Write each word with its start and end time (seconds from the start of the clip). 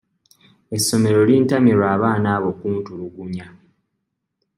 Essomero 0.75 1.19
lintamye 1.27 1.73
lwa 1.79 1.93
baana 2.01 2.29
abo 2.37 2.49
kuntulugunya. 2.59 3.47